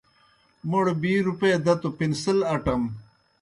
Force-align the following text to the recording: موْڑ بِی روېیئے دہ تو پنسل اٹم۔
موْڑ 0.69 0.85
بِی 1.01 1.13
روېیئے 1.25 1.51
دہ 1.65 1.73
تو 1.81 1.89
پنسل 1.97 2.37
اٹم۔ 2.53 2.81